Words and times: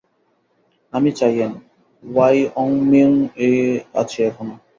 আমি 0.93 1.09
চাইয়েন, 1.11 1.51
ওয়াইওমিং-এ 2.03 3.51
আছি 3.93 4.17
এখনো। 4.23 4.55